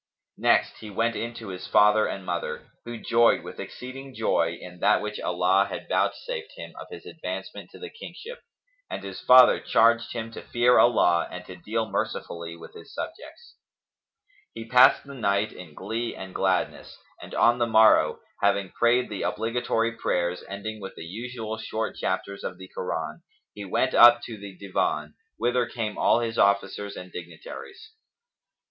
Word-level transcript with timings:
Next 0.39 0.79
he 0.79 0.89
went 0.89 1.15
in 1.15 1.35
to 1.35 1.49
his 1.49 1.67
father 1.67 2.07
and 2.07 2.25
mother, 2.25 2.71
who 2.85 2.97
joyed 2.97 3.43
with 3.43 3.59
exceeding 3.59 4.15
joy 4.15 4.57
in 4.59 4.79
that 4.79 4.99
which 4.99 5.19
Allah 5.19 5.67
had 5.69 5.87
vouchsafed 5.87 6.53
him 6.57 6.73
of 6.79 6.87
his 6.89 7.05
advancement 7.05 7.69
to 7.69 7.77
the 7.77 7.91
kingship, 7.91 8.41
and 8.89 9.03
his 9.03 9.21
father 9.21 9.59
charged 9.59 10.13
him 10.13 10.31
to 10.31 10.41
fear 10.41 10.79
Allah 10.79 11.27
and 11.29 11.45
to 11.45 11.55
deal 11.55 11.87
mercifully 11.87 12.55
with 12.57 12.73
his 12.73 12.91
subjects. 12.95 13.57
He 14.55 14.67
passed 14.67 15.03
the 15.05 15.13
night 15.13 15.51
in 15.53 15.75
glee 15.75 16.15
and 16.15 16.33
gladness, 16.33 16.97
and 17.21 17.35
on 17.35 17.59
the 17.59 17.67
morrow, 17.67 18.21
having 18.41 18.71
prayed 18.71 19.07
the 19.07 19.21
obligatory 19.21 19.91
prayers 19.91 20.43
ending 20.49 20.81
with 20.81 20.95
the 20.95 21.05
usual 21.05 21.59
short 21.59 21.95
chapters[FN#277] 21.95 22.49
of 22.49 22.57
the 22.57 22.69
Koran, 22.69 23.21
he 23.53 23.65
went 23.65 23.93
up 23.93 24.23
to 24.23 24.35
the 24.39 24.57
Divan, 24.57 25.13
whither 25.37 25.67
came 25.67 25.95
all 25.99 26.21
his 26.21 26.39
officers 26.39 26.95
and 26.97 27.11
dignitaries. 27.11 27.91